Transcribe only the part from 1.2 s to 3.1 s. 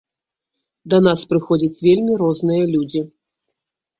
прыходзяць вельмі розныя людзі.